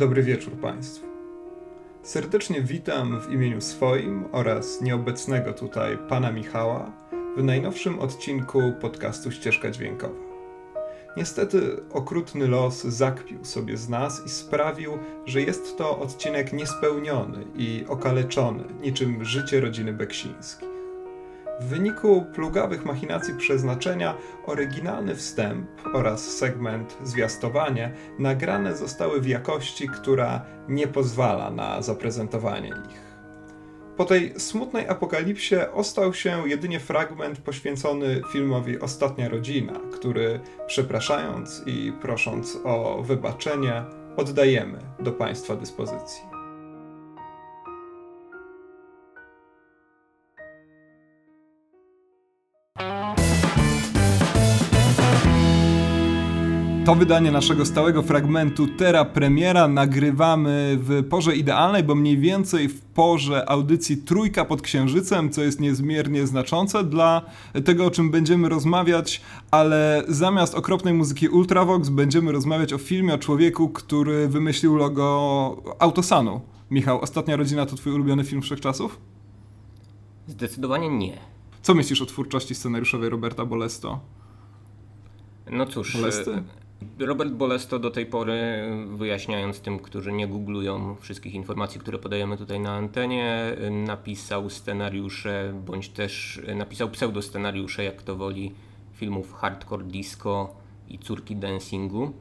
[0.00, 1.06] Dobry wieczór Państwu.
[2.02, 6.92] Serdecznie witam w imieniu swoim oraz nieobecnego tutaj pana Michała
[7.36, 10.20] w najnowszym odcinku podcastu Ścieżka Dźwiękowa.
[11.16, 17.84] Niestety okrutny los zakpił sobie z nas i sprawił, że jest to odcinek niespełniony i
[17.88, 20.69] okaleczony, niczym życie rodziny Beksińskich.
[21.60, 24.14] W wyniku plugawych machinacji przeznaczenia
[24.46, 33.10] oryginalny wstęp oraz segment zwiastowanie nagrane zostały w jakości, która nie pozwala na zaprezentowanie ich.
[33.96, 41.92] Po tej smutnej apokalipsie ostał się jedynie fragment poświęcony filmowi Ostatnia Rodzina, który przepraszając i
[42.02, 43.82] prosząc o wybaczenie,
[44.16, 46.29] oddajemy do Państwa dyspozycji.
[56.90, 62.80] To wydanie naszego stałego fragmentu Terra Premiera nagrywamy w porze idealnej, bo mniej więcej w
[62.82, 67.22] porze audycji Trójka pod Księżycem, co jest niezmiernie znaczące dla
[67.64, 73.18] tego, o czym będziemy rozmawiać, ale zamiast okropnej muzyki Ultravox będziemy rozmawiać o filmie o
[73.18, 76.40] człowieku, który wymyślił logo Autosanu.
[76.70, 79.00] Michał, Ostatnia Rodzina to twój ulubiony film wszechczasów?
[80.26, 81.18] Zdecydowanie nie.
[81.62, 84.00] Co myślisz o twórczości scenariuszowej Roberta Bolesto?
[85.50, 86.42] No cóż, Bolesty?
[86.98, 88.42] Robert Bolesto do tej pory,
[88.96, 95.88] wyjaśniając tym, którzy nie googlują wszystkich informacji, które podajemy tutaj na antenie, napisał scenariusze, bądź
[95.88, 98.52] też napisał pseudoscenariusze, jak to woli,
[98.92, 100.54] filmów Hardcore Disco
[100.88, 102.12] i Córki Dancingu.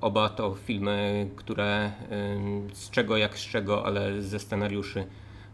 [0.00, 1.92] Oba to filmy, które
[2.72, 5.06] z czego jak z czego, ale ze scenariuszy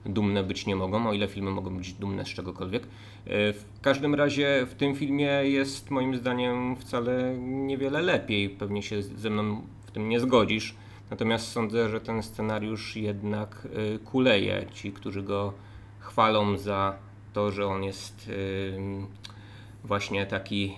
[0.07, 2.87] dumne być nie mogą, o ile filmy mogą być dumne z czegokolwiek.
[3.27, 8.51] E, w każdym razie w tym filmie jest moim zdaniem wcale niewiele lepiej.
[8.51, 10.75] Pewnie się ze mną w tym nie zgodzisz.
[11.11, 14.67] Natomiast sądzę, że ten scenariusz jednak e, kuleje.
[14.75, 15.53] Ci, którzy go
[15.99, 16.97] chwalą za
[17.33, 20.77] to, że on jest e, właśnie taki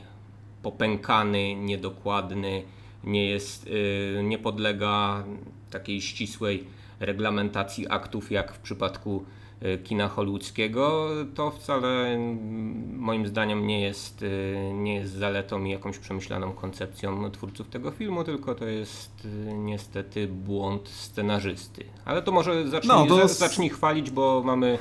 [0.62, 2.62] popękany, niedokładny,
[3.04, 3.70] nie jest,
[4.22, 5.24] nie podlega
[5.70, 6.64] takiej ścisłej
[7.00, 9.24] reglamentacji aktów, jak w przypadku
[9.84, 12.18] kina hollywoodzkiego, to wcale
[12.96, 18.24] moim zdaniem nie jest, e, nie jest zaletą i jakąś przemyślaną koncepcją twórców tego filmu,
[18.24, 21.84] tylko to jest e, niestety błąd scenarzysty.
[22.04, 23.28] Ale to może zacznij, no, to...
[23.28, 24.78] zacznij chwalić, bo mamy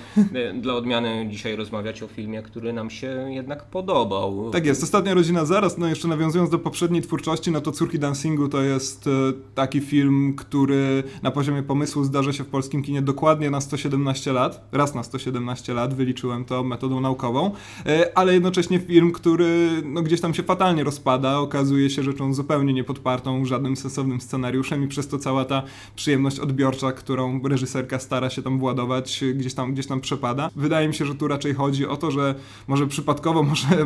[0.61, 4.51] dla odmiany dzisiaj rozmawiać o filmie, który nam się jednak podobał.
[4.51, 8.49] Tak jest, Ostatnia Rodzina Zaraz, no jeszcze nawiązując do poprzedniej twórczości, no to Córki Dancingu
[8.49, 9.09] to jest
[9.55, 14.66] taki film, który na poziomie pomysłu zdarza się w polskim kinie dokładnie na 117 lat.
[14.71, 17.51] Raz na 117 lat, wyliczyłem to metodą naukową,
[17.85, 22.73] e, ale jednocześnie film, który no, gdzieś tam się fatalnie rozpada, okazuje się rzeczą zupełnie
[22.73, 25.63] niepodpartą żadnym sensownym scenariuszem i przez to cała ta
[25.95, 30.49] przyjemność odbiorcza, którą reżyserka stara się tam władować, gdzieś tam, gdzieś tam przepada.
[30.55, 32.35] Wydaje mi się, że tu raczej chodzi o to, że
[32.67, 33.85] może przypadkowo, może,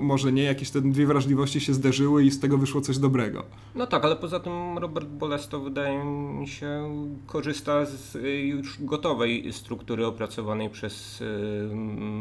[0.00, 3.44] może nie, jakieś te dwie wrażliwości się zderzyły i z tego wyszło coś dobrego.
[3.74, 6.90] No tak, ale poza tym Robert Bolesto wydaje mi się
[7.26, 11.70] korzysta z y, już gotowej struktury opracowanej przez y,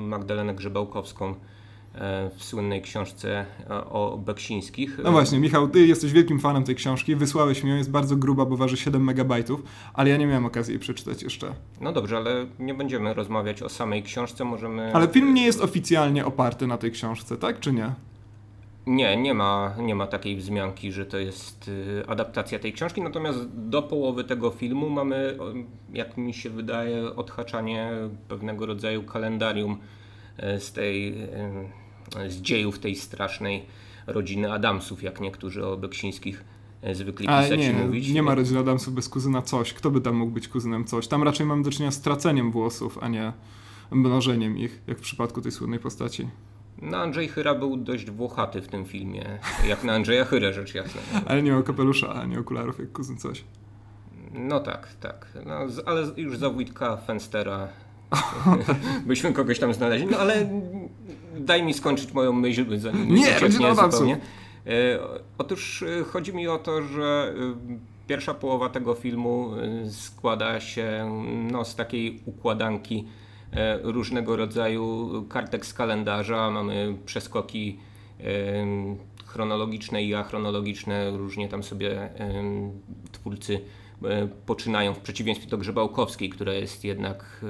[0.07, 1.35] Magdalenę Grzebałkowską
[1.95, 4.99] e, w słynnej książce e, o Beksińskich.
[5.03, 8.45] No właśnie, Michał, ty jesteś wielkim fanem tej książki, wysłałeś mi ją, jest bardzo gruba,
[8.45, 9.63] bo waży 7 megabajtów,
[9.93, 11.53] ale ja nie miałem okazji jej przeczytać jeszcze.
[11.81, 14.95] No dobrze, ale nie będziemy rozmawiać o samej książce, możemy...
[14.95, 17.91] Ale film nie jest oficjalnie oparty na tej książce, tak czy nie?
[18.87, 23.39] Nie, nie ma, nie ma takiej wzmianki, że to jest y, adaptacja tej książki, natomiast
[23.53, 25.37] do połowy tego filmu mamy,
[25.93, 27.91] jak mi się wydaje, odhaczanie
[28.27, 29.77] pewnego rodzaju kalendarium
[30.55, 31.21] y, z tej,
[32.25, 33.65] y, z dziejów tej strasznej
[34.07, 36.43] rodziny Adamsów, jak niektórzy o Beksińskich
[36.93, 38.09] zwykli pisać nie, mówić.
[38.09, 39.73] Nie ma rodziny Adamsów bez kuzyna coś.
[39.73, 41.07] Kto by tam mógł być kuzynem coś?
[41.07, 43.33] Tam raczej mamy do czynienia z traceniem włosów, a nie
[43.91, 46.27] mnożeniem ich, jak w przypadku tej słynnej postaci.
[46.81, 51.01] No Andrzej Chyra był dość włochaty w tym filmie, jak na Andrzeja Chyrę rzecz jasna.
[51.25, 53.43] Ale nie miał kapelusza, ani okularów jak kuzyn coś.
[54.33, 55.27] No tak, tak.
[55.45, 55.53] No,
[55.85, 57.67] ale już za Wojtka Fenstera
[59.05, 60.07] byśmy kogoś tam znaleźli.
[60.11, 60.49] No ale
[61.39, 64.17] daj mi skończyć moją myśl, zanim nie ucieknie zupełnie.
[64.67, 64.99] E,
[65.37, 67.77] otóż e, chodzi mi o to, że e,
[68.07, 69.51] pierwsza połowa tego filmu
[69.91, 71.11] składa się
[71.51, 73.07] no, z takiej układanki
[73.83, 77.79] różnego rodzaju kartek z kalendarza, mamy przeskoki
[79.25, 82.09] chronologiczne i achronologiczne, różnie tam sobie
[83.11, 83.59] twórcy
[84.03, 87.45] e, poczynają w przeciwieństwie do Grzebałkowskiej, która jest jednak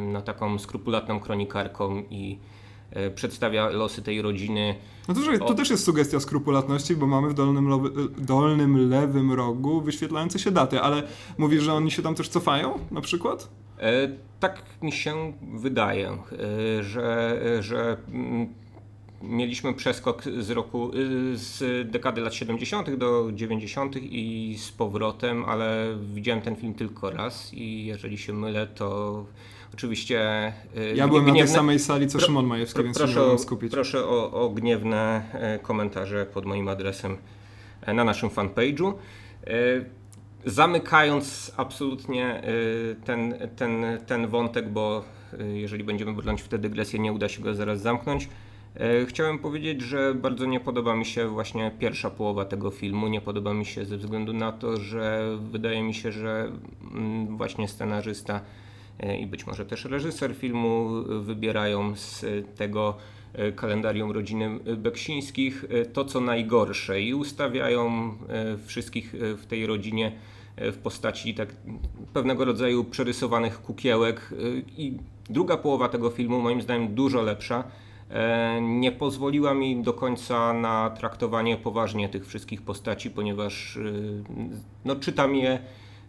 [0.00, 2.38] no, taką skrupulatną kronikarką i
[3.14, 4.74] przedstawia losy tej rodziny.
[5.08, 7.68] No to, to też jest sugestia skrupulatności, bo mamy w dolnym,
[8.18, 11.02] dolnym lewym rogu wyświetlające się daty, ale
[11.38, 13.48] mówisz, że oni się tam też cofają na przykład?
[13.80, 14.08] E,
[14.40, 18.54] tak mi się wydaje, e, że, że mm,
[19.22, 20.90] mieliśmy przeskok z roku,
[21.34, 22.94] z dekady lat 70.
[22.94, 23.96] do 90.
[23.96, 29.24] i z powrotem, ale widziałem ten film tylko raz i jeżeli się mylę, to
[29.74, 30.20] oczywiście.
[30.76, 33.38] E, ja byłem gniewne, na tej samej sali co Szymon Majewski, pro, więc proszę, nie
[33.38, 33.72] skupić.
[33.72, 35.22] Proszę o, o gniewne
[35.62, 37.16] komentarze pod moim adresem
[37.86, 38.92] na naszym fanpage'u
[40.44, 45.04] zamykając absolutnie y, ten, ten, ten wątek, bo
[45.40, 48.28] y, jeżeli będziemy brnąć w tę dygresję, nie uda się go zaraz zamknąć.
[49.02, 53.08] Y, chciałem powiedzieć, że bardzo nie podoba mi się właśnie pierwsza połowa tego filmu.
[53.08, 56.52] Nie podoba mi się ze względu na to, że wydaje mi się, że
[56.94, 58.40] mm, właśnie scenarzysta
[59.20, 60.88] i być może też reżyser filmu
[61.20, 62.24] wybierają z
[62.56, 62.96] tego
[63.56, 65.64] kalendarium rodziny Beksińskich.
[65.92, 68.12] To, co najgorsze i ustawiają
[68.66, 70.12] wszystkich w tej rodzinie
[70.56, 71.48] w postaci tak
[72.12, 74.34] pewnego rodzaju przerysowanych kukiełek.
[74.76, 74.96] I
[75.30, 77.64] druga połowa tego filmu moim zdaniem dużo lepsza.
[78.10, 83.80] E, nie pozwoliła mi do końca na traktowanie poważnie tych wszystkich postaci, ponieważ e,
[84.84, 85.58] no, czytam je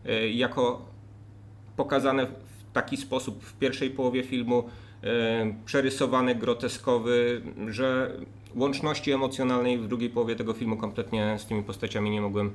[0.06, 0.86] e, jako
[1.76, 4.64] pokazane w taki sposób w pierwszej połowie filmu,
[5.66, 8.18] przerysowany, groteskowy, że
[8.56, 12.52] łączności emocjonalnej w drugiej połowie tego filmu kompletnie z tymi postaciami nie mogłem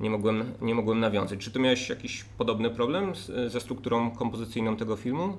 [0.00, 1.40] nie mogłem, nie mogłem nawiązać.
[1.40, 5.36] Czy ty miałeś jakiś podobny problem z, ze strukturą kompozycyjną tego filmu?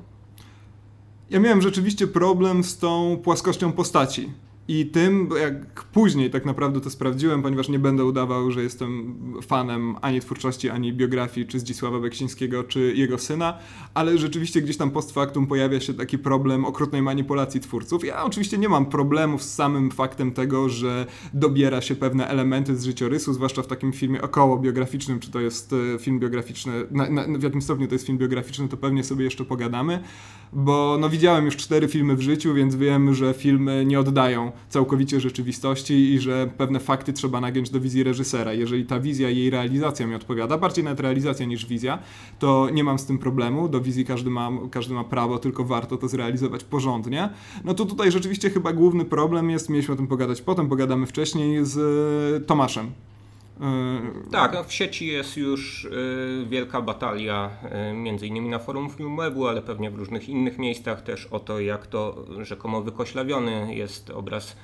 [1.29, 4.31] Ja miałem rzeczywiście problem z tą płaskością postaci.
[4.67, 9.95] I tym, jak później tak naprawdę to sprawdziłem, ponieważ nie będę udawał, że jestem fanem
[10.01, 13.57] ani twórczości, ani biografii czy Zdzisława Beksińskiego, czy jego syna,
[13.93, 18.05] ale rzeczywiście gdzieś tam post factum pojawia się taki problem okrutnej manipulacji twórców.
[18.05, 22.85] Ja oczywiście nie mam problemów z samym faktem tego, że dobiera się pewne elementy z
[22.85, 27.39] życiorysu, zwłaszcza w takim filmie około biograficznym, czy to jest e, film biograficzny, na, na,
[27.39, 30.03] w jakim stopniu to jest film biograficzny, to pewnie sobie jeszcze pogadamy,
[30.53, 35.19] bo no widziałem już cztery filmy w życiu, więc wiem, że filmy nie oddają całkowicie
[35.19, 38.53] rzeczywistości i że pewne fakty trzeba nagiąć do wizji reżysera.
[38.53, 41.99] Jeżeli ta wizja jej realizacja mi odpowiada, bardziej nawet realizacja niż wizja,
[42.39, 43.69] to nie mam z tym problemu.
[43.69, 47.29] Do wizji każdy ma, każdy ma prawo, tylko warto to zrealizować porządnie.
[47.63, 51.65] No to tutaj rzeczywiście chyba główny problem jest, mieliśmy o tym pogadać potem, pogadamy wcześniej
[51.65, 52.91] z e, Tomaszem,
[54.31, 57.49] tak, no w sieci jest już y, wielka batalia,
[57.91, 61.59] y, między innymi na forum Filmwebu, ale pewnie w różnych innych miejscach też o to,
[61.59, 64.55] jak to rzekomo wykoślawiony jest obraz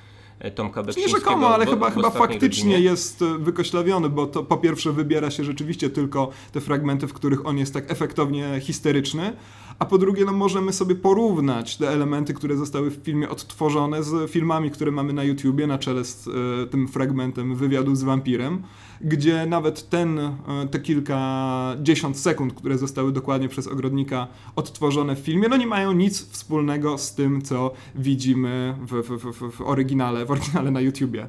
[0.54, 1.18] Tomka Beksińskiego.
[1.18, 2.80] Nie rzekomo, ale chyba, chyba faktycznie godzinie.
[2.80, 7.58] jest wykoślawiony, bo to po pierwsze wybiera się rzeczywiście tylko te fragmenty, w których on
[7.58, 9.32] jest tak efektownie histeryczny,
[9.78, 14.30] a po drugie no, możemy sobie porównać te elementy, które zostały w filmie odtworzone z
[14.30, 18.62] filmami, które mamy na YouTubie, na czele z e, tym fragmentem wywiadu z wampirem,
[19.00, 20.32] gdzie nawet ten, e,
[20.70, 24.26] te kilkadziesiąt sekund, które zostały dokładnie przez ogrodnika
[24.56, 29.56] odtworzone w filmie, no nie mają nic wspólnego z tym, co widzimy w, w, w,
[29.56, 31.28] w oryginale, w oryginale na YouTubie.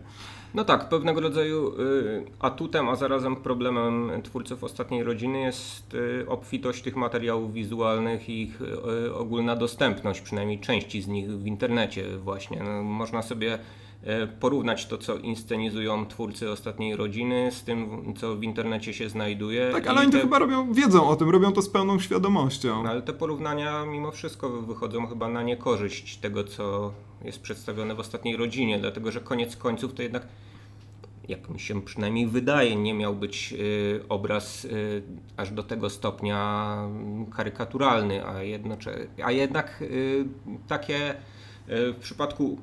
[0.53, 6.81] No tak, pewnego rodzaju y, atutem, a zarazem problemem twórców Ostatniej Rodziny jest y, obfitość
[6.81, 12.63] tych materiałów wizualnych i ich y, ogólna dostępność, przynajmniej części z nich w internecie właśnie.
[12.63, 13.59] No, można sobie
[14.39, 19.71] porównać to, co inscenizują twórcy Ostatniej Rodziny z tym, co w internecie się znajduje.
[19.71, 20.17] Tak, ale oni te...
[20.17, 22.83] to chyba robią, wiedzą o tym, robią to z pełną świadomością.
[22.83, 26.93] No, ale te porównania mimo wszystko wychodzą chyba na niekorzyść tego, co
[27.25, 30.27] jest przedstawione w ostatniej rodzinie, dlatego że koniec końców to jednak,
[31.27, 35.03] jak mi się przynajmniej wydaje, nie miał być y, obraz y,
[35.37, 36.77] aż do tego stopnia
[37.35, 40.25] karykaturalny, a, jednocze, a jednak y,
[40.67, 41.15] takie
[41.67, 42.57] w przypadku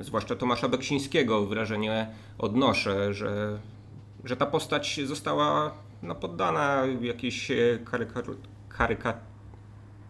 [0.00, 3.58] zwłaszcza Tomasza Beksińskiego wrażenie odnoszę, że,
[4.24, 7.52] że ta postać została no, poddana jakiejś
[7.84, 8.38] karykaturze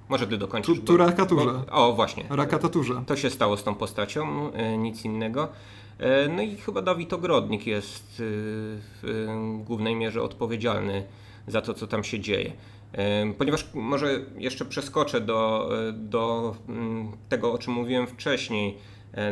[0.08, 0.78] może ty dokończysz.
[0.78, 1.50] Tu, tu rakaturze.
[1.70, 2.24] o, właśnie.
[2.30, 3.02] Rakataturze.
[3.06, 5.48] To się stało z tą postacią, e, nic innego.
[5.98, 8.22] E, no i chyba Dawid Ogrodnik jest e,
[9.02, 11.04] w głównej mierze odpowiedzialny
[11.46, 12.52] za to, co tam się dzieje.
[13.38, 18.78] Ponieważ może jeszcze przeskoczę do, do mm, tego, o czym mówiłem wcześniej,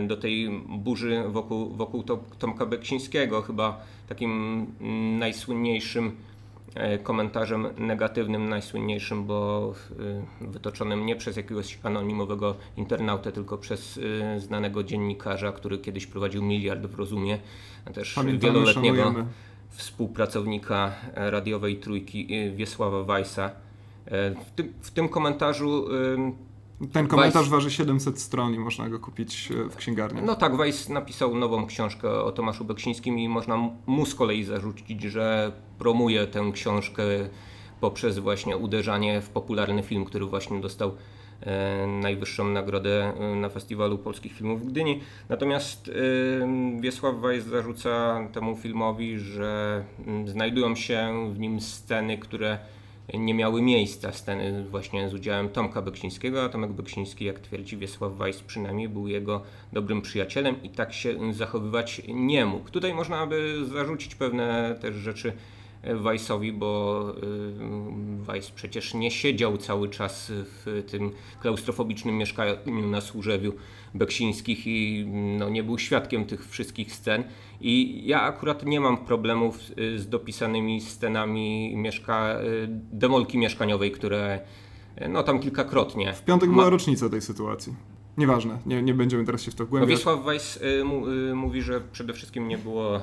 [0.07, 2.05] do tej burzy wokół, wokół
[2.39, 4.31] Tomka Beksińskiego, chyba takim
[4.81, 6.17] mm, najsłynniejszym
[6.77, 9.73] E, komentarzem negatywnym, najsłynniejszym, bo
[10.43, 14.01] e, wytoczonym nie przez jakiegoś anonimowego internautę, tylko przez
[14.35, 17.39] e, znanego dziennikarza, który kiedyś prowadził miliard w rozumie,
[17.85, 19.31] a też Pamiętamy, wieloletniego szanujemy.
[19.71, 23.51] współpracownika radiowej trójki Wiesława Weissa.
[24.47, 25.89] W tym, w tym komentarzu
[26.93, 27.51] Ten komentarz Weiss...
[27.51, 30.23] waży 700 stron i można go kupić e, w księgarni.
[30.23, 33.57] No tak, Weiss napisał nową książkę o Tomaszu Beksińskim i można
[33.87, 37.03] mu z kolei zarzucić, że promuje tę książkę
[37.81, 40.95] poprzez właśnie uderzanie w popularny film, który właśnie dostał
[41.41, 45.01] e, najwyższą nagrodę e, na Festiwalu Polskich Filmów w Gdyni.
[45.29, 45.91] Natomiast
[46.81, 52.59] Wiesław Weiss zarzuca temu filmowi, że mm, znajdują się w nim sceny, które
[53.15, 58.13] nie miały miejsca sceny właśnie z udziałem Tomka Beksińskiego, a Tomek Beksiński, jak twierdzi Wiesław
[58.13, 62.71] Weiss, przynajmniej był jego dobrym przyjacielem i tak się zachowywać nie mógł.
[62.71, 65.33] Tutaj można by zarzucić pewne też rzeczy
[65.83, 67.03] Weissowi, bo
[68.21, 72.57] y, Weiss przecież nie siedział cały czas w tym klaustrofobicznym mieszkaniu
[72.91, 73.53] na Służewiu
[73.99, 75.07] Beksińskich i
[75.39, 77.25] no, nie był świadkiem tych wszystkich scen.
[77.61, 79.59] I ja akurat nie mam problemów
[79.97, 82.39] z dopisanymi scenami mieszka
[82.93, 84.41] demolki mieszkaniowej, które
[85.09, 86.13] no tam kilkakrotnie.
[86.13, 87.96] W piątek była rocznica tej sytuacji.
[88.19, 89.91] Nieważne, nie, nie będziemy teraz się w to wgłębiać.
[89.91, 90.61] Wiesław Weiss y,
[91.31, 93.01] y, mówi, że przede wszystkim nie było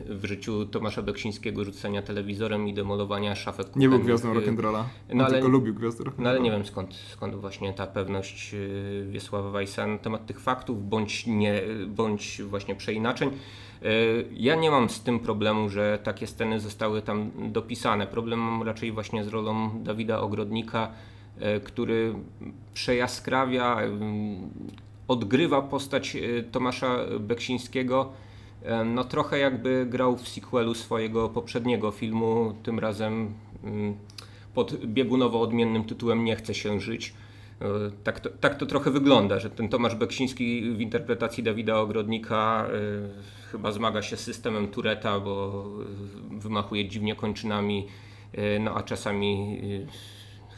[0.00, 3.80] w życiu Tomasza Beksińskiego rzucenia telewizorem i demolowania szafek kuchennych.
[3.80, 6.22] Nie był gwiazdą rock'n'rolla, no, ale, tylko lubił gwiazdę rock'n'rolla.
[6.22, 10.40] No ale nie wiem skąd, skąd właśnie ta pewność y, Wiesława Weissa na temat tych
[10.40, 13.30] faktów, bądź, nie, bądź właśnie przeinaczeń.
[14.32, 18.06] Ja nie mam z tym problemu, że takie sceny zostały tam dopisane.
[18.06, 20.92] Problem mam raczej właśnie z rolą Dawida Ogrodnika,
[21.64, 22.14] który
[22.74, 23.78] przejaskrawia,
[25.08, 28.12] odgrywa postać e, Tomasza Beksińskiego.
[28.62, 33.34] E, no trochę jakby grał w sequelu swojego poprzedniego filmu, tym razem
[34.54, 37.14] pod biegunowo odmiennym tytułem Nie chce się żyć.
[38.04, 42.68] Tak to, tak to trochę wygląda, że ten Tomasz Beksiński w interpretacji Dawida Ogrodnika
[43.52, 45.64] chyba zmaga się z systemem Tureta, bo
[46.30, 47.86] wymachuje dziwnie kończynami,
[48.60, 49.60] no a czasami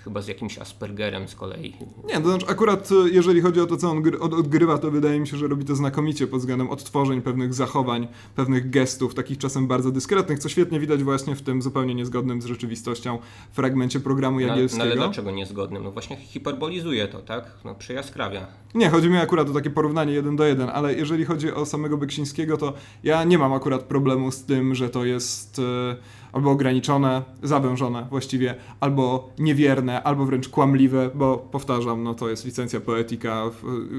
[0.05, 1.75] chyba z jakimś Aspergerem z kolei.
[2.05, 5.27] Nie, to znaczy akurat e, jeżeli chodzi o to, co on odgrywa, to wydaje mi
[5.27, 9.91] się, że robi to znakomicie pod względem odtworzeń pewnych zachowań, pewnych gestów, takich czasem bardzo
[9.91, 13.19] dyskretnych, co świetnie widać właśnie w tym zupełnie niezgodnym z rzeczywistością
[13.53, 14.85] fragmencie programu Jagielskiego.
[14.85, 15.85] No, ale dlaczego niezgodnym?
[15.85, 17.45] No właśnie hiperbolizuje to, tak?
[17.65, 18.47] No przyjaskrawia.
[18.75, 21.97] Nie, chodzi mi akurat o takie porównanie jeden do jeden, ale jeżeli chodzi o samego
[21.97, 22.73] Beksińskiego, to
[23.05, 25.59] ja nie mam akurat problemu z tym, że to jest...
[25.59, 32.45] Yy albo ograniczone, zawężone właściwie, albo niewierne, albo wręcz kłamliwe, bo powtarzam, no to jest
[32.45, 33.43] licencja poetyka,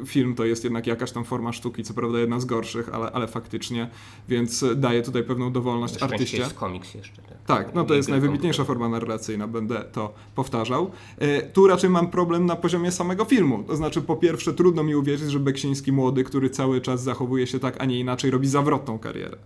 [0.05, 3.27] film to jest jednak jakaś tam forma sztuki, co prawda jedna z gorszych, ale, ale
[3.27, 3.89] faktycznie,
[4.29, 6.38] więc daje tutaj pewną dowolność artyście.
[6.38, 7.21] jest komiks jeszcze.
[7.21, 10.91] Tak, tak no to jest najwybitniejsza forma narracyjna, będę to powtarzał.
[11.17, 14.95] E, tu raczej mam problem na poziomie samego filmu, to znaczy po pierwsze trudno mi
[14.95, 19.00] uwierzyć, że Beksiński młody, który cały czas zachowuje się tak, a nie inaczej, robi zawrotną
[19.00, 19.38] karierę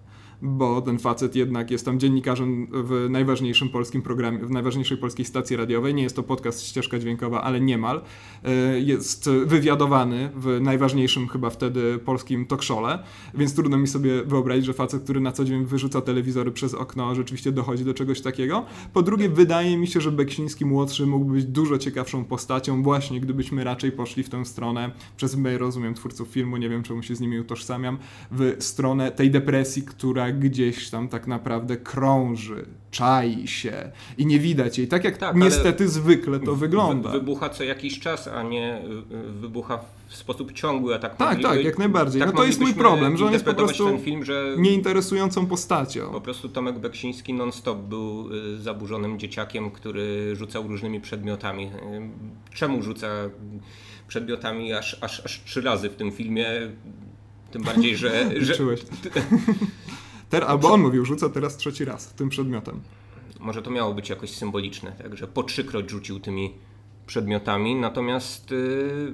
[0.44, 5.56] bo ten facet jednak jest tam dziennikarzem w najważniejszym polskim programie, w najważniejszej polskiej stacji
[5.56, 5.94] radiowej.
[5.94, 8.02] Nie jest to podcast ścieżka dźwiękowa, ale niemal.
[8.44, 13.00] E, jest wywiadowany w najważniejszym chyba wtedy polskim talkshow'le,
[13.34, 17.16] więc trudno mi sobie wyobrazić, że facet, który na co dzień wyrzuca telewizory przez okno,
[17.16, 18.66] rzeczywiście dochodzi do czegoś takiego.
[18.94, 23.64] Po drugie, wydaje mi się, że Beksiński młodszy mógłby być dużo ciekawszą postacią, właśnie gdybyśmy
[23.64, 27.20] raczej poszli w tę stronę, przez my rozumiem twórców filmu, nie wiem czemu się z
[27.20, 27.98] nimi utożsamiam,
[28.32, 34.78] w stronę tej depresji, która gdzieś tam tak naprawdę krąży, czai się i nie widać
[34.78, 34.88] jej.
[34.88, 37.12] Tak jak tak, niestety zwykle to wygląda.
[37.12, 40.96] Wybucha co jakiś czas, a nie y, y, wybucha w sposób ciągły.
[40.96, 42.22] A tak, tak, tak, jak najbardziej.
[42.22, 45.46] Tak no to jest mój problem, że on jest po prostu ten film, że nieinteresującą
[45.46, 46.12] postacią.
[46.12, 51.72] Po prostu Tomek Beksiński non-stop był y, zaburzonym dzieciakiem, który rzucał różnymi przedmiotami.
[52.54, 53.08] Czemu rzuca
[54.08, 56.48] przedmiotami aż, aż, aż trzy razy w tym filmie?
[57.52, 58.30] Tym bardziej, że.
[58.42, 58.54] że
[60.34, 62.80] Ter, albo on mówił, rzuca teraz trzeci raz tym przedmiotem.
[63.40, 66.54] Może to miało być jakoś symboliczne, także po trzykroć rzucił tymi
[67.06, 69.14] przedmiotami, natomiast yy,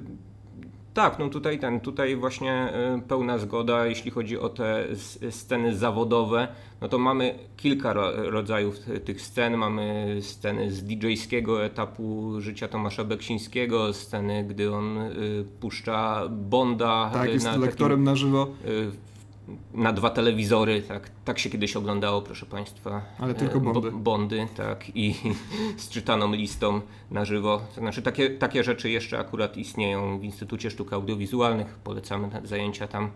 [0.94, 4.86] tak, no tutaj ten, tutaj właśnie yy, pełna zgoda, jeśli chodzi o te
[5.30, 6.48] sceny zawodowe,
[6.80, 13.04] no to mamy kilka ro rodzajów tych scen, mamy sceny z DJ-skiego etapu życia Tomasza
[13.04, 17.10] Beksińskiego, sceny, gdy on yy, puszcza Bonda.
[17.12, 19.09] Tak, jest na lektorem takim, na żywo y,
[19.74, 23.02] na dwa telewizory, tak, tak się kiedyś oglądało, proszę Państwa.
[23.18, 23.90] Ale tylko e, bondy.
[23.90, 25.14] bondy, tak, i
[25.76, 26.80] z czytaną listą
[27.10, 27.62] na żywo.
[27.74, 33.10] To znaczy takie, takie rzeczy jeszcze akurat istnieją w Instytucie Sztuk Audiowizualnych, polecamy zajęcia tam.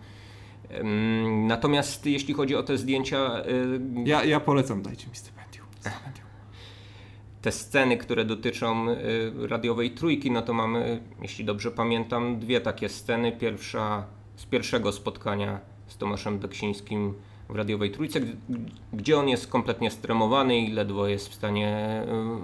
[1.46, 3.18] Natomiast jeśli chodzi o te zdjęcia...
[3.18, 3.44] E,
[4.04, 5.66] ja, ja polecam, dajcie mi stypendium.
[5.80, 6.24] stypendium.
[7.42, 8.96] Te sceny, które dotyczą e,
[9.46, 13.32] radiowej trójki, no to mamy, jeśli dobrze pamiętam, dwie takie sceny.
[13.32, 15.73] Pierwsza z pierwszego spotkania
[16.04, 17.14] Tomaszem Beksińskim
[17.48, 18.20] w radiowej trójce,
[18.92, 22.02] gdzie on jest kompletnie stremowany i ledwo jest w stanie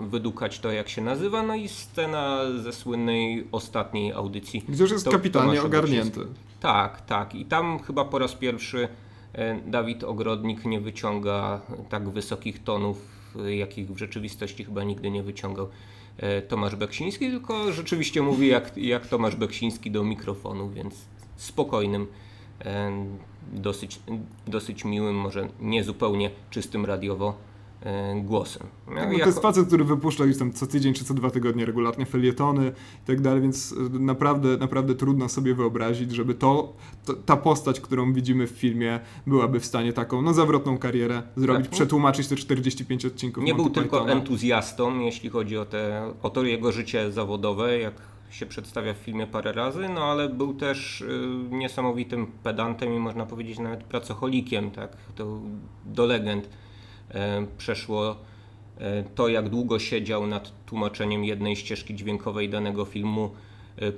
[0.09, 1.43] wydukać to, jak się nazywa.
[1.43, 4.65] No i scena ze słynnej ostatniej audycji.
[4.69, 6.21] Gdzie już jest to, kapitalnie ogarnięty.
[6.61, 7.35] Tak, tak.
[7.35, 8.89] I tam chyba po raz pierwszy
[9.67, 13.09] Dawid Ogrodnik nie wyciąga tak wysokich tonów,
[13.49, 15.69] jakich w rzeczywistości chyba nigdy nie wyciągał
[16.49, 20.95] Tomasz Beksiński, tylko rzeczywiście mówi jak, jak Tomasz Beksiński do mikrofonu, więc
[21.37, 22.07] spokojnym
[23.53, 24.01] dosyć,
[24.47, 27.35] dosyć miłym, może nie zupełnie czystym radiowo
[27.83, 28.67] e, głosem.
[28.89, 29.19] No, jako...
[29.19, 32.73] To jest facet, który wypuszcza już tam co tydzień czy co dwa tygodnie regularnie felietony
[33.05, 36.73] i tak dalej, więc e, naprawdę, naprawdę trudno sobie wyobrazić, żeby to,
[37.05, 41.67] to, ta postać, którą widzimy w filmie, byłaby w stanie taką no, zawrotną karierę zrobić,
[41.67, 41.75] tak.
[41.75, 46.43] przetłumaczyć te 45 odcinków Nie Monty był tylko entuzjastą, jeśli chodzi o, te, o to
[46.43, 51.09] jego życie zawodowe, jak się przedstawia w filmie parę razy, no ale był też y,
[51.51, 55.41] niesamowitym pedantem i można powiedzieć nawet pracocholikiem, tak, to
[55.85, 56.49] do legend
[57.11, 58.17] e, przeszło
[58.79, 63.31] e, to, jak długo siedział nad tłumaczeniem jednej ścieżki dźwiękowej danego filmu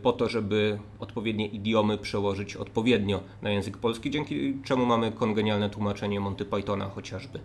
[0.02, 6.20] po to, żeby odpowiednie idiomy przełożyć odpowiednio na język polski, dzięki czemu mamy kongenialne tłumaczenie
[6.20, 7.40] Monty Pythona chociażby.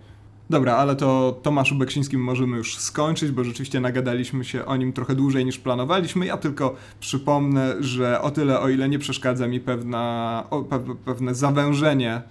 [0.49, 5.15] Dobra, ale to Tomaszu Beksińskim możemy już skończyć, bo rzeczywiście nagadaliśmy się o nim trochę
[5.15, 6.25] dłużej niż planowaliśmy.
[6.25, 12.21] Ja tylko przypomnę, że o tyle, o ile nie przeszkadza mi pewna, pe, pewne zawężenie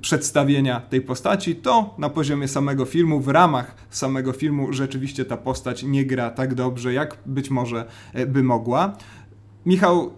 [0.00, 5.82] przedstawienia tej postaci, to na poziomie samego filmu, w ramach samego filmu rzeczywiście ta postać
[5.82, 8.96] nie gra tak dobrze, jak być może e, by mogła.
[9.66, 10.12] Michał,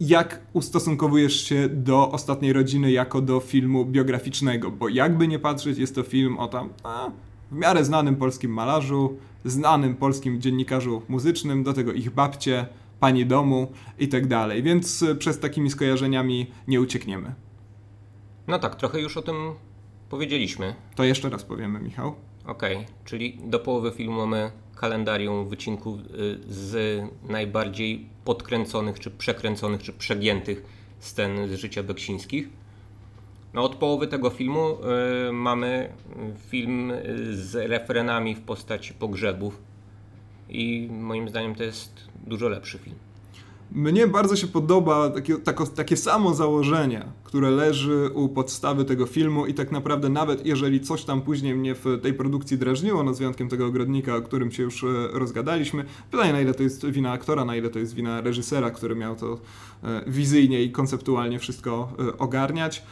[0.00, 5.94] jak ustosunkowujesz się do Ostatniej Rodziny jako do filmu biograficznego, bo jakby nie patrzeć, jest
[5.94, 7.10] to film o tam a,
[7.50, 12.66] w miarę znanym polskim malarzu, znanym polskim dziennikarzu muzycznym, do tego ich babcie,
[13.00, 17.34] pani domu i tak dalej, więc e, przez takimi skojarzeniami nie uciekniemy.
[18.46, 19.36] No tak, trochę już o tym
[20.10, 20.74] powiedzieliśmy.
[20.94, 22.14] To jeszcze raz powiemy, Michał.
[22.46, 26.04] Okej, okay, czyli do połowy filmu mamy kalendarium wycinków y,
[26.48, 30.62] z najbardziej podkręconych, czy przekręconych, czy przegiętych
[30.98, 32.48] scen z życia Beksińskich.
[33.54, 34.76] No, od połowy tego filmu
[35.28, 35.92] y, mamy
[36.48, 36.92] film
[37.30, 39.62] z refrenami w postaci pogrzebów
[40.48, 42.96] i moim zdaniem to jest dużo lepszy film.
[43.72, 49.46] Mnie bardzo się podoba takie, tako, takie samo założenie, które leży u podstawy tego filmu
[49.46, 53.18] i tak naprawdę nawet jeżeli coś tam później mnie w tej produkcji drażniło, no z
[53.18, 57.12] wyjątkiem tego ogrodnika, o którym się już e, rozgadaliśmy, pytanie na ile to jest wina
[57.12, 59.38] aktora, na ile to jest wina reżysera, który miał to
[59.84, 62.82] e, wizyjnie i konceptualnie wszystko e, ogarniać.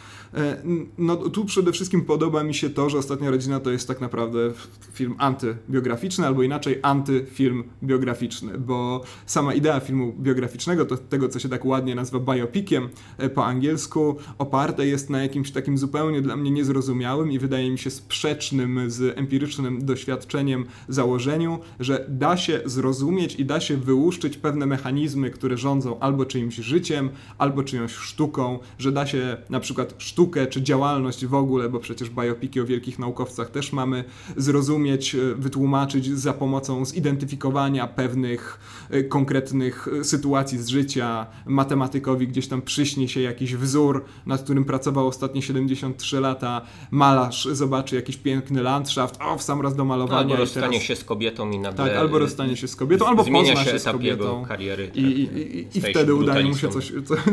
[0.98, 4.38] No tu przede wszystkim podoba mi się to, że Ostatnia Rodzina to jest tak naprawdę
[4.92, 11.48] film antybiograficzny, albo inaczej antyfilm biograficzny, bo sama idea filmu biograficznego, to tego co się
[11.48, 16.50] tak ładnie nazywa biopiciem e, po angielsku, oparte jest na jakimś takim zupełnie dla mnie
[16.50, 23.44] niezrozumiałym i wydaje mi się sprzecznym z empirycznym doświadczeniem założeniu, że da się zrozumieć i
[23.44, 29.06] da się wyłuszczyć pewne mechanizmy, które rządzą albo czyimś życiem, albo czyjąś sztuką, że da
[29.06, 33.72] się na przykład sztukę czy działalność w ogóle, bo przecież biopiki o wielkich naukowcach też
[33.72, 34.04] mamy
[34.36, 40.04] zrozumieć, e, wytłumaczyć za pomocą zidentyfikowania pewnych e, konkretnych e,
[40.56, 41.26] sytuacji z życia.
[41.46, 46.62] Matematykowi gdzieś tam przyśni się jakiś wzór, nad którym pracował ostatnie 73 lata.
[46.90, 50.20] Malarz zobaczy jakiś piękny landschaft, o, w sam raz do malowania.
[50.20, 50.82] Albo rozstanie teraz...
[50.82, 51.86] się z kobietą i nagle...
[51.86, 54.44] Tak, albo rozstanie się z kobietą, albo pozna się, się z kobietą.
[54.44, 54.90] kariery.
[54.94, 56.92] I, i, i, i wtedy udaje mu się coś...
[57.04, 57.14] Co...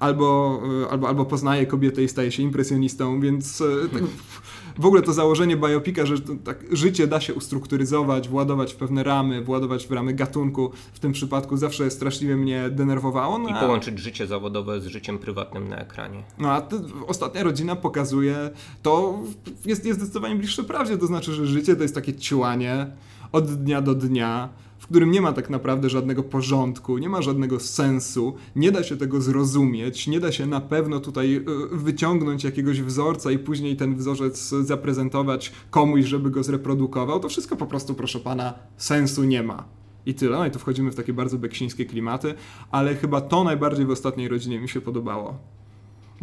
[0.00, 0.60] albo,
[0.90, 3.62] albo, albo poznaje kobietę i staje się impresjonistą, więc
[3.92, 4.02] tak,
[4.78, 9.42] w ogóle to założenie biopika, że tak, życie da się ustrukturyzować, władować w pewne ramy,
[9.42, 13.38] władować w ramy gatunku, w tym przypadku zawsze straszliwie mnie denerwowało.
[13.38, 16.22] No, I połączyć życie zawodowe z życiem prywatnym na ekranie.
[16.38, 16.68] No a
[17.06, 18.50] ostatnia rodzina pokazuje,
[18.82, 19.18] to
[19.64, 22.86] jest, jest zdecydowanie bliższe prawdzie, to znaczy, że życie to jest takie ciłanie
[23.32, 24.48] od dnia do dnia,
[24.86, 28.96] w którym nie ma tak naprawdę żadnego porządku, nie ma żadnego sensu, nie da się
[28.96, 31.36] tego zrozumieć, nie da się na pewno tutaj
[31.72, 37.20] y, wyciągnąć jakiegoś wzorca i później ten wzorzec zaprezentować komuś, żeby go zreprodukował.
[37.20, 39.64] To wszystko po prostu, proszę pana, sensu nie ma.
[40.06, 40.38] I tyle.
[40.38, 42.34] No i tu wchodzimy w takie bardzo beksińskie klimaty,
[42.70, 45.38] ale chyba to najbardziej w ostatniej rodzinie mi się podobało.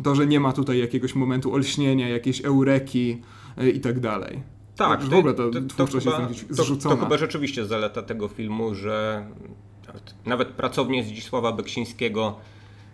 [0.04, 3.21] To, że nie ma tutaj jakiegoś momentu olśnienia, jakiejś eureki
[3.62, 4.52] y, i tak dalej.
[4.75, 6.95] Tak, w ogóle ta to, twórczość to jest chyba, zrzucona.
[6.95, 9.25] To, to chyba rzeczywiście zaleta tego filmu, że
[10.25, 12.36] nawet pracownię Zdzisława Beksińskiego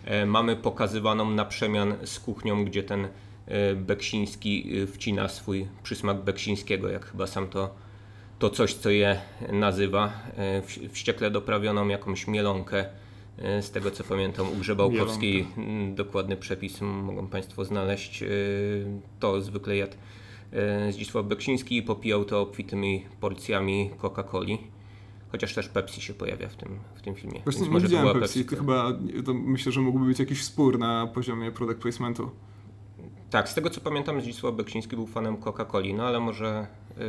[0.06, 3.08] e, mamy pokazywaną na przemian z kuchnią, gdzie ten
[3.48, 7.76] e, Beksiński e, wcina swój przysmak Beksińskiego, jak chyba sam to,
[8.40, 10.14] to coś, co je nazywa,
[10.92, 12.86] wściekle doprawioną jakąś mielonkę
[13.62, 15.48] z tego co pamiętam, u Grzebałkowskiej
[15.96, 18.24] dokładny przepis mogą Państwo znaleźć.
[19.20, 19.96] To zwykle jadł
[20.90, 24.58] Zdzisław Beksiński i popijał to obfitymi porcjami Coca-Coli.
[25.32, 27.42] Chociaż też Pepsi się pojawia w tym, w tym filmie.
[27.44, 28.46] Właśnie Więc nie widziałem Pepsi, Pepsi.
[28.46, 28.92] To chyba
[29.26, 32.32] to myślę, że mógłby być jakiś spór na poziomie product placementu.
[33.30, 37.04] Tak, z tego co pamiętam, Zdzisław Beksiński był fanem Coca-Coli, no ale może yy,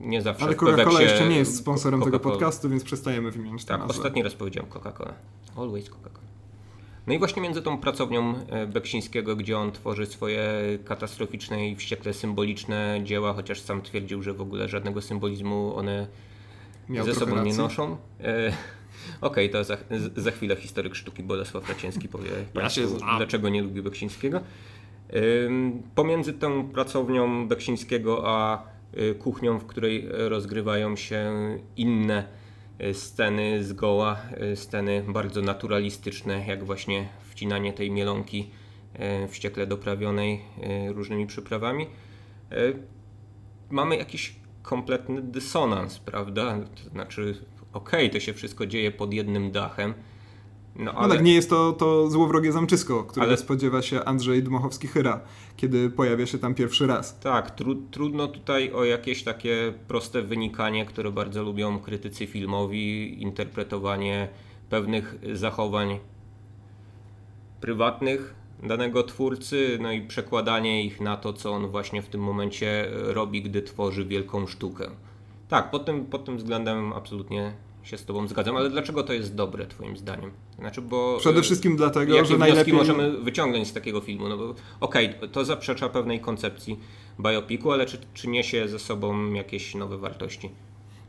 [0.00, 0.44] nie zawsze.
[0.44, 4.70] Ale Coca-Cola jeszcze nie jest sponsorem tego podcastu, więc przestajemy wymieniać Tak, ostatni raz powiedziałem
[4.70, 5.12] Coca-Cola.
[5.56, 6.25] Always Coca-Cola.
[7.06, 10.50] No i właśnie między tą pracownią e, Beksińskiego, gdzie on tworzy swoje
[10.84, 16.06] katastroficzne i wściekle symboliczne dzieła, chociaż sam twierdził, że w ogóle żadnego symbolizmu one
[16.88, 17.50] Miał ze sobą racji.
[17.50, 17.96] nie noszą.
[18.20, 18.52] E,
[19.20, 19.76] Okej, okay, to za,
[20.16, 24.40] za chwilę historyk sztuki Bolesław Raciński powie ja Państwu, dlaczego nie lubi Beksińskiego.
[25.94, 28.62] Pomiędzy tą pracownią Beksińskiego a
[28.98, 31.32] y, kuchnią, w której rozgrywają się
[31.76, 32.28] inne
[32.92, 34.20] sceny zgoła,
[34.52, 38.50] y, sceny bardzo naturalistyczne, jak właśnie wcinanie tej mielonki
[39.28, 40.40] wściekle doprawionej
[40.88, 41.86] różnymi przyprawami.
[43.70, 46.58] Mamy jakiś kompletny dysonans, prawda?
[46.84, 47.34] To znaczy,
[47.72, 49.94] okej, okay, to się wszystko dzieje pod jednym dachem,
[50.78, 51.08] no, ale...
[51.08, 53.36] no tak, nie jest to, to złowrogie zamczysko, którego ale...
[53.36, 55.20] spodziewa się Andrzej Dmochowski-Hyra,
[55.56, 57.20] kiedy pojawia się tam pierwszy raz.
[57.20, 64.28] Tak, tru, trudno tutaj o jakieś takie proste wynikanie, które bardzo lubią krytycy filmowi, interpretowanie
[64.70, 65.98] pewnych zachowań
[67.60, 72.88] prywatnych danego twórcy, no i przekładanie ich na to, co on właśnie w tym momencie
[72.90, 74.90] robi, gdy tworzy wielką sztukę.
[75.48, 77.52] Tak, pod tym, pod tym względem absolutnie
[77.86, 80.30] się z Tobą zgadzam, ale dlaczego to jest dobre Twoim zdaniem?
[80.58, 82.74] Znaczy, bo Przede wszystkim dlatego, że najlepiej...
[82.74, 84.28] możemy wyciągnąć z takiego filmu?
[84.28, 86.80] No bo okej, okay, to zaprzecza pewnej koncepcji
[87.20, 90.50] biopiku, ale czy, czy niesie ze sobą jakieś nowe wartości?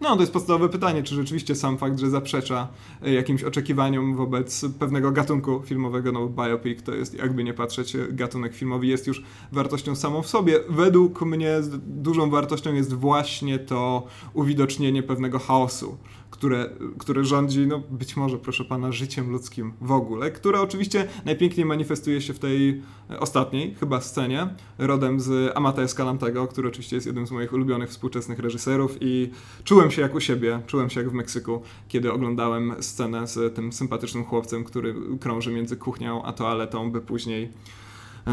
[0.01, 2.67] No, to jest podstawowe pytanie, czy rzeczywiście sam fakt, że zaprzecza
[3.05, 8.07] e, jakimś oczekiwaniom wobec pewnego gatunku filmowego, no biopic to jest, jakby nie patrzeć, e,
[8.09, 10.59] gatunek filmowy jest już wartością samą w sobie.
[10.69, 15.97] Według mnie dużą wartością jest właśnie to uwidocznienie pewnego chaosu
[16.37, 16.69] które,
[16.99, 22.21] które rządzi, no być może, proszę pana, życiem ludzkim w ogóle, które oczywiście najpiękniej manifestuje
[22.21, 22.81] się w tej
[23.19, 24.47] ostatniej chyba scenie,
[24.77, 29.31] rodem z Amata Escalantego, który oczywiście jest jednym z moich ulubionych współczesnych reżyserów i
[29.63, 33.73] czułem się jak u siebie, czułem się jak w Meksyku, kiedy oglądałem scenę z tym
[33.73, 37.51] sympatycznym chłopcem, który krąży między kuchnią a toaletą, by później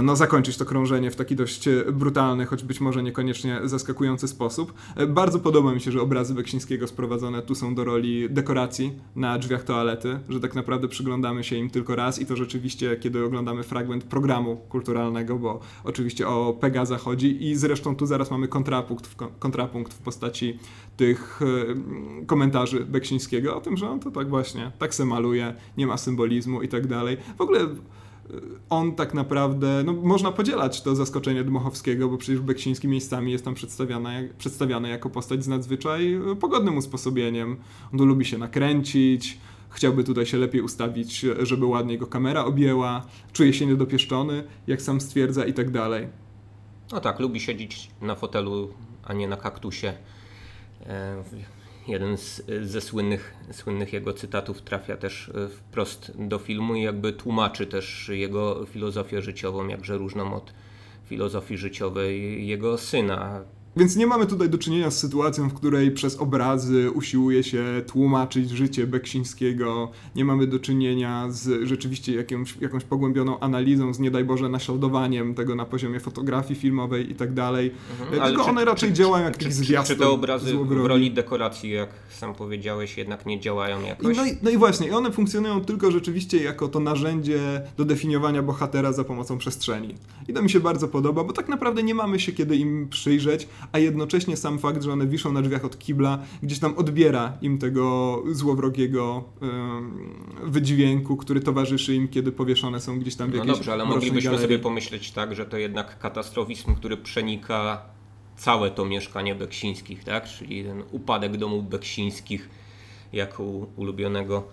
[0.02, 4.74] no, zakończyć to krążenie w taki dość e, brutalny, choć być może niekoniecznie zaskakujący sposób.
[4.96, 9.38] E, bardzo podoba mi się, że obrazy Beksińskiego sprowadzone tu są do roli dekoracji na
[9.38, 13.62] drzwiach toalety, że tak naprawdę przyglądamy się im tylko raz i to rzeczywiście, kiedy oglądamy
[13.62, 19.16] fragment programu kulturalnego, bo oczywiście o Pegaza chodzi i zresztą tu zaraz mamy kontrapunkt w,
[19.38, 20.58] kontrapunkt w postaci
[20.96, 25.86] tych e, komentarzy Beksińskiego o tym, że on to tak właśnie, tak se maluje, nie
[25.86, 27.16] ma symbolizmu i tak dalej.
[27.38, 27.60] W ogóle
[28.70, 33.54] on tak naprawdę, no można podzielać to zaskoczenie Dmochowskiego, bo przecież Beksiński miejscami jest tam
[33.54, 37.56] przedstawiany, przedstawiany jako postać z nadzwyczaj pogodnym usposobieniem.
[37.92, 39.38] On tu lubi się nakręcić,
[39.70, 45.00] chciałby tutaj się lepiej ustawić, żeby ładnie go kamera objęła, czuje się niedopieszczony, jak sam
[45.00, 46.08] stwierdza i tak dalej.
[46.92, 48.68] No tak, lubi siedzieć na fotelu,
[49.04, 49.94] a nie na kaktusie.
[51.88, 57.12] Jeden z, ze słynnych, słynnych jego cytatów trafia też e, wprost do filmu i jakby
[57.12, 60.54] tłumaczy też jego filozofię życiową, jakże różną od
[61.04, 63.44] filozofii życiowej jego syna.
[63.76, 68.50] Więc nie mamy tutaj do czynienia z sytuacją, w której przez obrazy usiłuje się tłumaczyć
[68.50, 69.90] życie Beksińskiego.
[70.16, 75.34] Nie mamy do czynienia z rzeczywiście jakąś, jakąś pogłębioną analizą, z nie daj Boże naśladowaniem
[75.34, 77.72] tego na poziomie fotografii filmowej i tak dalej.
[78.00, 79.96] Mhm, Tylko czy, one raczej czy, działają jak jakiś zwiastun.
[79.96, 84.16] Czy te obrazy w roli dekoracji, jak sam powiedziałeś, jednak nie działają jakoś?
[84.16, 88.42] No i, no i właśnie, i one funkcjonują tylko rzeczywiście jako to narzędzie do definiowania
[88.42, 89.94] bohatera za pomocą przestrzeni.
[90.28, 93.48] I to mi się bardzo podoba, bo tak naprawdę nie mamy się kiedy im przyjrzeć,
[93.72, 97.58] a jednocześnie sam fakt, że one wiszą na drzwiach od kibla, gdzieś tam odbiera im
[97.58, 99.24] tego złowrogiego
[100.44, 103.84] wydźwięku, który towarzyszy im, kiedy powieszone są gdzieś tam w no jakiejś No dobrze, ale
[103.84, 104.42] moglibyśmy galerii.
[104.46, 107.82] sobie pomyśleć tak, że to jednak katastrofizm, który przenika
[108.36, 110.28] całe to mieszkanie Beksińskich, tak?
[110.28, 112.50] Czyli ten upadek domów Beksińskich
[113.12, 113.42] jako
[113.76, 114.48] ulubionego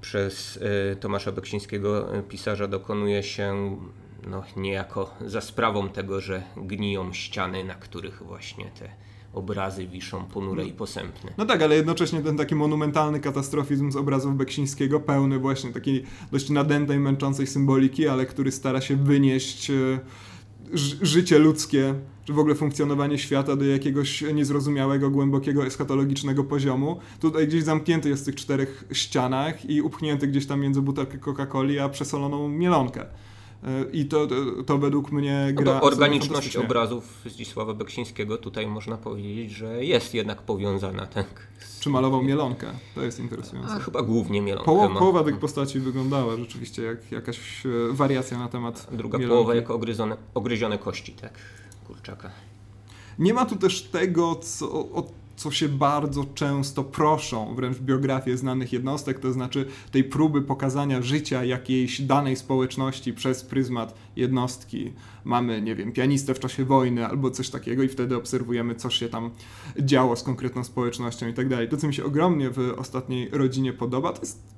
[0.00, 0.58] przez
[0.92, 3.76] e, Tomasza Beksińskiego e, pisarza dokonuje się
[4.26, 8.88] no, niejako za sprawą tego, że gniją ściany, na których właśnie te
[9.32, 11.32] obrazy wiszą ponure i posępne.
[11.38, 16.50] No tak, ale jednocześnie ten taki monumentalny katastrofizm z obrazów Beksińskiego, pełny właśnie takiej dość
[16.50, 20.00] nadętej, męczącej symboliki, ale który stara się wynieść e,
[21.02, 27.00] życie ludzkie, czy w ogóle funkcjonowanie świata do jakiegoś niezrozumiałego, głębokiego, eschatologicznego poziomu.
[27.20, 31.78] Tutaj gdzieś zamknięty jest w tych czterech ścianach i upchnięty gdzieś tam między butelkę Coca-Coli
[31.78, 33.06] a przesoloną mielonkę.
[33.92, 34.34] I to, to,
[34.66, 35.74] to, według mnie gra.
[35.74, 41.06] No organiczność obrazów Zdzisława Beksińskiego tutaj można powiedzieć, że jest jednak powiązana.
[41.06, 41.46] Tak,
[41.80, 42.66] Czy malował mielonkę?
[42.94, 43.72] To jest interesujące.
[43.72, 44.64] A, chyba głównie mielonkę.
[44.64, 48.86] Poło, połowa tych postaci wyglądała rzeczywiście jak jakaś e, wariacja na temat.
[48.92, 49.36] Druga mielonki.
[49.36, 51.32] połowa jako ogryzone, ogryzione kości, tak,
[51.86, 52.30] kurczaka.
[53.18, 58.72] Nie ma tu też tego, co, o co się bardzo często proszą wręcz biografie znanych
[58.72, 64.92] jednostek, to znaczy tej próby pokazania życia jakiejś danej społeczności przez pryzmat jednostki.
[65.24, 69.08] Mamy, nie wiem, pianistę w czasie wojny albo coś takiego i wtedy obserwujemy, co się
[69.08, 69.30] tam
[69.78, 71.68] działo z konkretną społecznością i tak dalej.
[71.68, 74.51] To, co mi się ogromnie w ostatniej rodzinie podoba, to jest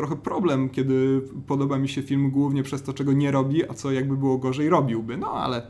[0.00, 3.92] trochę problem, kiedy podoba mi się film głównie przez to, czego nie robi, a co
[3.92, 5.16] jakby było gorzej robiłby.
[5.16, 5.66] No ale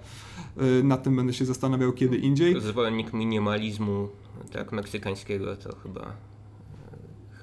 [0.80, 2.60] y, nad tym będę się zastanawiał kiedy indziej.
[2.60, 4.08] Zwolennik minimalizmu
[4.52, 6.12] tak, meksykańskiego to chyba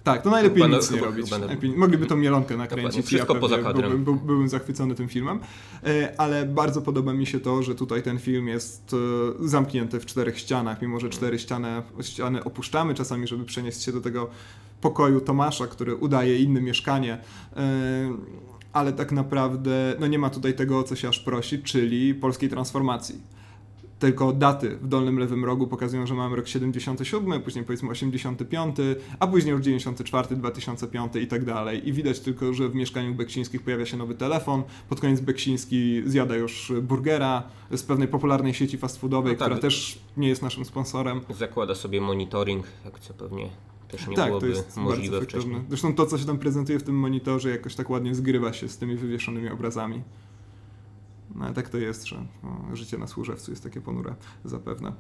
[0.04, 1.26] tak, to najlepiej chyba, nic no, nie chyba, robić.
[1.26, 3.06] Chyba, najlepiej, mogliby tą mielonkę nakręcić.
[3.06, 3.74] Wszystko ja.
[3.74, 5.40] Byłbym, był, byłbym zachwycony tym filmem,
[5.84, 8.96] e, ale bardzo podoba mi się to, że tutaj ten film jest
[9.40, 14.02] zamknięty w czterech ścianach, mimo że cztery ściany, ściany opuszczamy czasami, żeby przenieść się do
[14.02, 14.30] tego
[14.82, 17.18] pokoju Tomasza, który udaje inne mieszkanie
[17.58, 18.18] e,
[18.74, 22.50] ale tak naprawdę no nie ma tutaj tego, o co się aż prosi, czyli polskiej
[22.50, 23.22] transformacji
[24.00, 28.78] tylko daty w dolnym lewym rogu pokazują, że mamy rok 77, później powiedzmy 85,
[29.20, 31.90] a później już 94, 2005 i tak dalej.
[31.90, 36.36] I widać tylko, że w mieszkaniu Beksińskich pojawia się nowy telefon, pod koniec Beksiński zjada
[36.36, 39.48] już burgera z pewnej popularnej sieci fast foodowej, no tak.
[39.48, 41.22] która też nie jest naszym sponsorem.
[41.30, 43.50] Zakłada sobie monitoring, jak co pewnie
[43.88, 45.62] też nie tak, byłoby to jest możliwe wcześniej.
[45.70, 48.78] Zresztą to, co się tam prezentuje w tym monitorze, jakoś tak ładnie zgrywa się z
[48.78, 50.04] tymi wywieszonymi obrazami.
[51.36, 54.94] No ale tak to jest, że no, życie na służewcu jest takie ponure zapewne.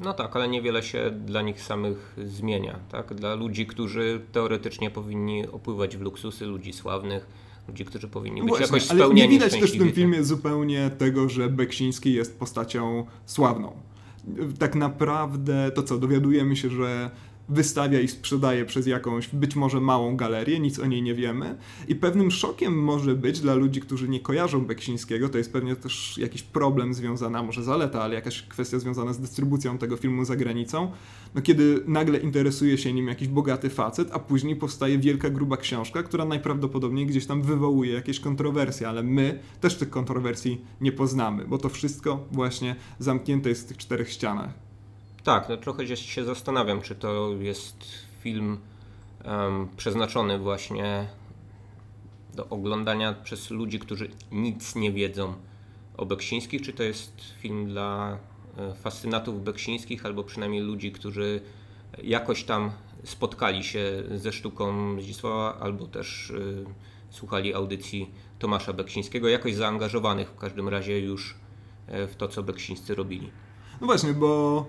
[0.00, 2.78] No tak, ale niewiele się dla nich samych zmienia.
[2.88, 3.14] Tak?
[3.14, 7.26] Dla ludzi, którzy teoretycznie powinni opływać w luksusy, ludzi sławnych,
[7.68, 10.24] ludzi, którzy powinni być Właśnie, jakoś spełnieni, ale nie widać też w tym filmie tak?
[10.24, 13.72] zupełnie tego, że Beksiński jest postacią sławną.
[14.58, 17.10] Tak naprawdę to co, dowiadujemy się, że
[17.48, 21.56] wystawia i sprzedaje przez jakąś być może małą galerię, nic o niej nie wiemy.
[21.88, 26.18] I pewnym szokiem może być dla ludzi, którzy nie kojarzą Beksińskiego, to jest pewnie też
[26.18, 30.92] jakiś problem związany, może zaleta, ale jakaś kwestia związana z dystrybucją tego filmu za granicą,
[31.34, 36.02] no kiedy nagle interesuje się nim jakiś bogaty facet, a później powstaje wielka, gruba książka,
[36.02, 41.58] która najprawdopodobniej gdzieś tam wywołuje jakieś kontrowersje, ale my też tych kontrowersji nie poznamy, bo
[41.58, 44.63] to wszystko właśnie zamknięte jest w tych czterech ścianach.
[45.24, 47.76] Tak, no trochę się zastanawiam, czy to jest
[48.20, 48.58] film
[49.24, 51.08] um, przeznaczony właśnie
[52.34, 55.34] do oglądania przez ludzi, którzy nic nie wiedzą
[55.96, 58.18] o Beksińskich, czy to jest film dla
[58.58, 61.40] e, fascynatów Beksińskich, albo przynajmniej ludzi, którzy
[62.02, 62.70] jakoś tam
[63.04, 66.64] spotkali się ze sztuką Zdzisława, albo też y,
[67.10, 71.34] słuchali audycji Tomasza Beksińskiego, jakoś zaangażowanych w każdym razie już
[71.86, 73.30] e, w to, co Beksińscy robili.
[73.80, 74.66] No właśnie, bo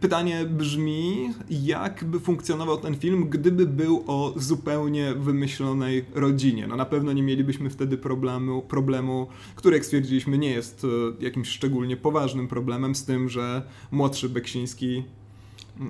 [0.00, 6.66] Pytanie brzmi, jak by funkcjonował ten film, gdyby był o zupełnie wymyślonej rodzinie.
[6.66, 11.48] No na pewno nie mielibyśmy wtedy problemu, problemu, który jak stwierdziliśmy nie jest e, jakimś
[11.48, 15.04] szczególnie poważnym problemem z tym, że młodszy Beksiński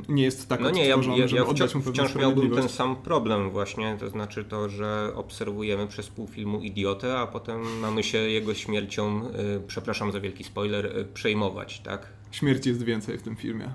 [0.08, 3.96] nie jest tak no nie, ja, ja, ja wciąż, wciąż miałbym ten sam problem właśnie,
[4.00, 9.26] to znaczy to, że obserwujemy przez pół filmu idiotę, a potem mamy się jego śmiercią,
[9.26, 12.06] y, przepraszam za wielki spoiler, y, przejmować, tak?
[12.30, 13.70] Śmierci jest więcej w tym filmie.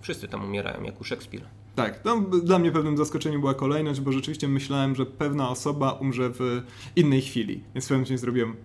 [0.00, 1.46] Wszyscy tam umierają, jak u Szekspira.
[1.74, 2.02] Tak,
[2.42, 6.62] dla mnie pewnym zaskoczeniem była kolejność, bo rzeczywiście myślałem, że pewna osoba umrze w
[6.96, 7.54] innej chwili.
[7.74, 8.56] Więc w pewnym momencie zrobiłem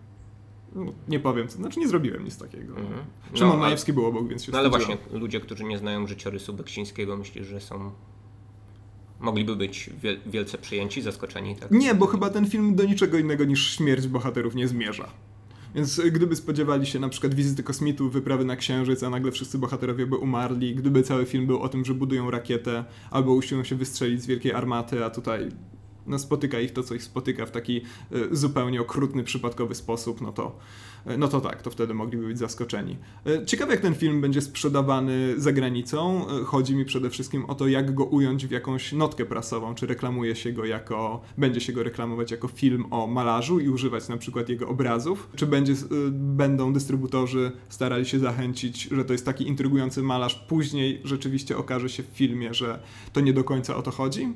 [1.07, 2.73] nie powiem, co, znaczy nie zrobiłem nic takiego.
[2.73, 3.37] -hmm.
[3.37, 6.53] Szymon no, Majewski był obok, więc się No ale właśnie, ludzie, którzy nie znają życiorysu
[6.53, 7.91] Beksińskiego, myślisz, że są
[9.19, 9.89] mogliby być
[10.25, 11.55] wielce przyjęci, zaskoczeni?
[11.55, 11.71] Tak?
[11.71, 15.09] Nie, bo chyba ten film do niczego innego niż śmierć bohaterów nie zmierza.
[15.75, 20.07] Więc gdyby spodziewali się na przykład wizyty kosmitów, wyprawy na Księżyc, a nagle wszyscy bohaterowie
[20.07, 24.21] by umarli, gdyby cały film był o tym, że budują rakietę albo usiłują się wystrzelić
[24.21, 25.49] z wielkiej armaty, a tutaj
[26.07, 27.81] no, spotyka ich to, co ich spotyka w taki
[28.31, 30.59] y, zupełnie okrutny, przypadkowy sposób, no to,
[31.11, 32.97] y, no to tak, to wtedy mogliby być zaskoczeni.
[33.27, 36.25] Y, ciekawe, jak ten film będzie sprzedawany za granicą.
[36.45, 40.35] Chodzi mi przede wszystkim o to, jak go ująć w jakąś notkę prasową, czy reklamuje
[40.35, 44.49] się go jako, będzie się go reklamować jako film o malarzu i używać na przykład
[44.49, 45.73] jego obrazów, czy będzie,
[46.11, 52.03] będą dystrybutorzy starali się zachęcić, że to jest taki intrygujący malarz, później rzeczywiście okaże się
[52.03, 52.79] w filmie, że
[53.13, 54.33] to nie do końca o to chodzi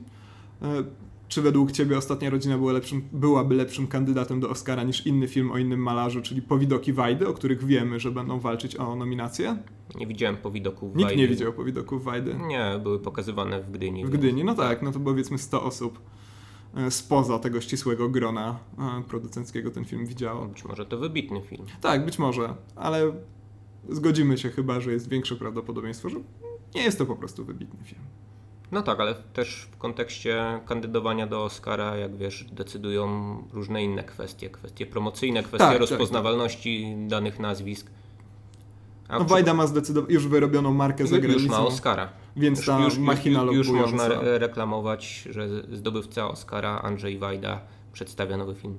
[1.31, 5.51] czy według ciebie Ostatnia Rodzina była lepszym, byłaby lepszym kandydatem do Oscara niż inny film
[5.51, 9.57] o innym malarzu, czyli Powidoki Wajdy, o których wiemy, że będą walczyć o nominację?
[9.95, 11.21] Nie widziałem Powidoków Nikt Wajdy.
[11.21, 12.35] nie widział Powidoków Wajdy.
[12.47, 14.05] Nie, były pokazywane w Gdyni.
[14.05, 15.99] W Gdyni, no tak, no to powiedzmy 100 osób
[16.75, 20.45] e, spoza tego ścisłego grona e, producenckiego ten film widziało.
[20.45, 21.65] Być może to wybitny film.
[21.81, 23.13] Tak, być może, ale
[23.89, 26.17] zgodzimy się chyba, że jest większe prawdopodobieństwo, że
[26.75, 28.01] nie jest to po prostu wybitny film.
[28.71, 34.49] No tak, ale też w kontekście kandydowania do Oscara, jak wiesz, decydują różne inne kwestie,
[34.49, 37.07] kwestie promocyjne, kwestie tak, tak rozpoznawalności tak, tak.
[37.07, 37.87] danych nazwisk.
[39.07, 41.39] A no Wajda ma zdecydowanie już wyrobioną markę za granicą.
[41.39, 42.09] Już ma Oscara.
[42.35, 47.61] Więc już, ta już, machina już, już można reklamować, że zdobywca Oscara Andrzej Wajda
[47.93, 48.77] przedstawia nowy film.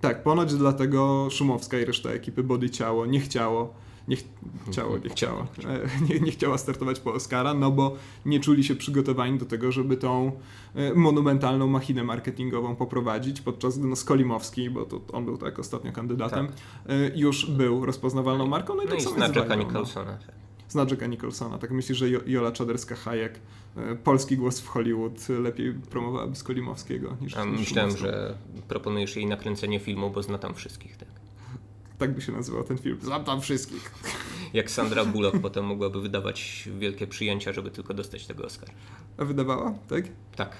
[0.00, 3.74] Tak, ponoć dlatego Szumowska i reszta ekipy Body Ciało nie chciało
[4.08, 4.16] nie
[4.68, 8.74] chciało, nie chciała, e, nie, nie chciała startować po Oscara, no bo nie czuli się
[8.74, 10.32] przygotowani do tego, żeby tą
[10.74, 15.92] e, monumentalną machinę marketingową poprowadzić, podczas gdy no Skolimowski, bo to on był tak ostatnio
[15.92, 16.56] kandydatem, tak.
[16.88, 18.74] E, już był rozpoznawalną marką.
[18.74, 20.12] No i, no tak i zna Jacka Nicholsona.
[20.12, 20.34] Tak.
[20.68, 21.58] Zna Jacka Nicholsona.
[21.58, 23.30] Tak myślisz, że Jola Czaderska-Hayek,
[24.04, 28.34] polski głos w Hollywood, lepiej promowałaby Skolimowskiego niż A Myślałem, że
[28.68, 31.19] proponujesz jej nakręcenie filmu, bo zna tam wszystkich, tak?
[32.00, 32.98] Tak by się nazywał ten film.
[33.02, 33.92] Znam tam wszystkich.
[34.52, 38.72] Jak Sandra Bullock potem mogłaby wydawać wielkie przyjęcia, żeby tylko dostać tego Oscara.
[39.18, 40.04] A wydawała, tak?
[40.36, 40.56] Tak.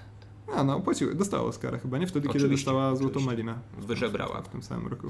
[0.56, 1.14] A no, płaciły.
[1.14, 2.06] Dostała Oscara chyba, nie?
[2.06, 3.26] Wtedy, oczywiście, kiedy dostała Złotą oczywiście.
[3.26, 3.58] Malinę.
[3.78, 4.42] Wyżebrała.
[4.42, 5.06] W, tym samym roku.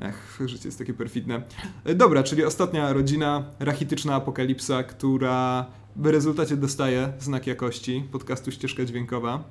[0.00, 1.42] Ech, życie jest takie perfidne.
[1.84, 8.84] E, dobra, czyli ostatnia rodzina, rachityczna apokalipsa, która w rezultacie dostaje znak jakości podcastu Ścieżka
[8.84, 9.44] Dźwiękowa.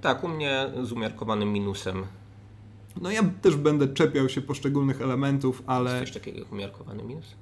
[0.00, 2.04] Tak, u mnie z umiarkowanym minusem
[3.00, 5.90] no ja też będę czepiał się poszczególnych elementów, ale...
[5.90, 7.34] Jest coś takiego jak umiarkowany minus?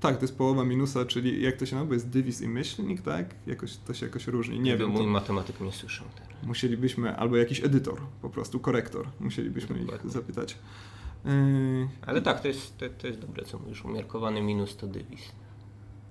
[0.00, 3.34] Tak, to jest połowa minusa, czyli jak to się nazywa, jest dywizj i myślnik, tak?
[3.46, 4.60] Jakoś, to się jakoś różni.
[4.60, 4.90] Nie wiem.
[4.90, 6.06] Mój matematyk nie słyszał.
[6.14, 6.42] Teraz.
[6.42, 10.06] Musielibyśmy, albo jakiś edytor, po prostu korektor, musielibyśmy Dokładnie.
[10.06, 10.58] ich zapytać.
[11.24, 11.88] Yy...
[12.06, 13.84] Ale tak, to jest, to, to jest dobre, co mówisz.
[13.84, 15.28] Umiarkowany minus to dywizj.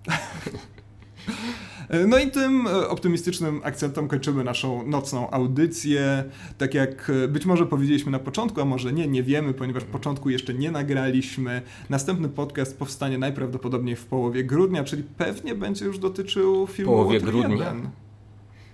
[1.89, 6.23] E, no i tym e, optymistycznym akcentem kończymy naszą nocną audycję.
[6.57, 10.29] Tak jak e, być może powiedzieliśmy na początku, a może nie, nie wiemy, ponieważ początku
[10.29, 11.61] jeszcze nie nagraliśmy.
[11.89, 17.75] Następny podcast powstanie najprawdopodobniej w połowie grudnia, czyli pewnie będzie już dotyczył filmu połowie grudnia.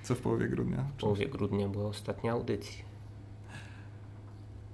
[0.03, 0.83] Co w połowie grudnia?
[0.97, 2.89] W połowie grudnia była ostatnia audycja.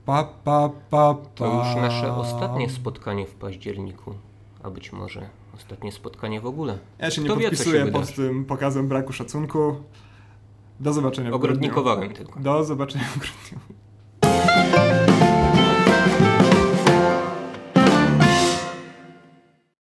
[0.06, 1.30] Pa, pa, pa, pa.
[1.36, 4.14] To już nasze ostatnie spotkanie w październiku,
[4.64, 6.78] a być może Ostatnie spotkanie w ogóle.
[7.00, 9.76] Ja się Kto nie podpisuję pod tym pokazem braku szacunku.
[10.80, 12.40] Do zobaczenia Ogrodnikowałem tylko.
[12.40, 13.76] Do zobaczenia w grudniu.